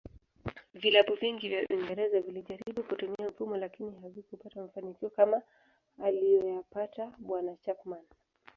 [0.73, 5.41] Vilabu vingi vya uingereza vilijaribu kutumia mfumo lakini havikupata mafanikio kama
[6.03, 8.01] aliyoyapata bwana Chapman